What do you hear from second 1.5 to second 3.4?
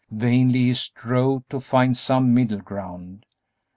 find some middle ground.